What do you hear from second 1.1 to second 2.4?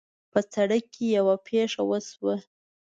یوه پېښه وشوه